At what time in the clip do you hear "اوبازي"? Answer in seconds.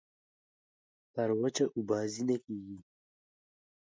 1.75-2.23